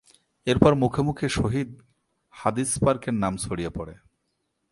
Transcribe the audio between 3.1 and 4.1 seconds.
নাম ছড়িয়ে পড়ে।